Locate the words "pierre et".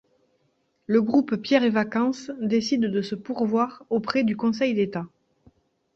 1.35-1.69